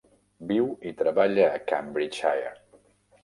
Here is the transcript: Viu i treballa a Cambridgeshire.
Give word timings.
Viu 0.51 0.69
i 0.91 0.93
treballa 1.01 1.45
a 1.57 1.61
Cambridgeshire. 1.73 2.55